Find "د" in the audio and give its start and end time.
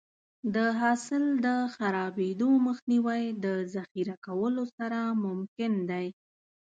0.55-0.57, 1.45-1.47, 3.45-3.45